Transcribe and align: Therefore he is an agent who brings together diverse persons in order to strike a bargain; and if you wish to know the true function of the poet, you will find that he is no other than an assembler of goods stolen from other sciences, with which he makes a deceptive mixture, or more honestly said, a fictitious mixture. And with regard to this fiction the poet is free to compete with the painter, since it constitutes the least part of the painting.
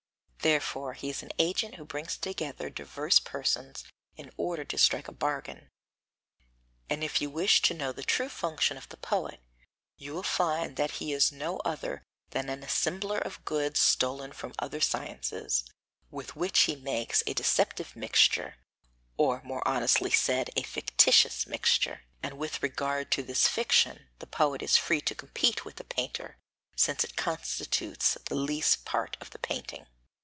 Therefore 0.43 0.93
he 0.93 1.11
is 1.11 1.21
an 1.21 1.29
agent 1.37 1.75
who 1.75 1.85
brings 1.85 2.17
together 2.17 2.71
diverse 2.71 3.19
persons 3.19 3.83
in 4.15 4.31
order 4.37 4.63
to 4.65 4.75
strike 4.79 5.07
a 5.07 5.11
bargain; 5.11 5.69
and 6.89 7.03
if 7.03 7.21
you 7.21 7.29
wish 7.29 7.61
to 7.61 7.75
know 7.75 7.91
the 7.91 8.01
true 8.01 8.27
function 8.27 8.75
of 8.75 8.89
the 8.89 8.97
poet, 8.97 9.39
you 9.97 10.15
will 10.15 10.23
find 10.23 10.77
that 10.77 10.93
he 10.93 11.13
is 11.13 11.31
no 11.31 11.57
other 11.59 12.01
than 12.31 12.49
an 12.49 12.63
assembler 12.63 13.19
of 13.19 13.45
goods 13.45 13.79
stolen 13.79 14.31
from 14.31 14.53
other 14.57 14.81
sciences, 14.81 15.63
with 16.09 16.35
which 16.35 16.61
he 16.61 16.75
makes 16.75 17.21
a 17.27 17.35
deceptive 17.35 17.95
mixture, 17.95 18.55
or 19.17 19.43
more 19.43 19.61
honestly 19.67 20.09
said, 20.09 20.49
a 20.55 20.63
fictitious 20.63 21.45
mixture. 21.45 22.01
And 22.23 22.39
with 22.39 22.63
regard 22.63 23.11
to 23.11 23.21
this 23.21 23.47
fiction 23.47 24.07
the 24.17 24.25
poet 24.25 24.63
is 24.63 24.75
free 24.75 25.01
to 25.01 25.13
compete 25.13 25.65
with 25.65 25.75
the 25.75 25.83
painter, 25.83 26.39
since 26.75 27.03
it 27.03 27.15
constitutes 27.15 28.17
the 28.25 28.33
least 28.33 28.85
part 28.85 29.15
of 29.21 29.29
the 29.29 29.37
painting. 29.37 29.85